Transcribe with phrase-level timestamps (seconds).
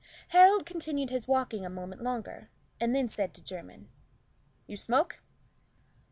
[0.29, 3.87] Harold continued his walking a moment longer, and then said to Jermyn
[4.65, 5.19] "You smoke?"